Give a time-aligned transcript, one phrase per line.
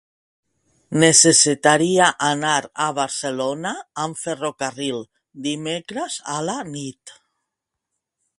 [1.01, 2.53] Necessitaria anar
[2.85, 3.75] a Barcelona
[4.07, 5.07] amb ferrocarril
[5.49, 7.15] dimecres a la nit.